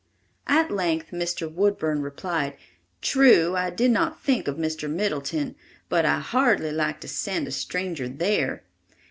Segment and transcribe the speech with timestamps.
[0.47, 1.47] At length Mr.
[1.47, 2.57] Woodburn replied:
[3.03, 4.89] "True, I did not think of Mr.
[4.89, 5.53] Middleton,
[5.89, 8.63] but I hardly like to send a stranger there.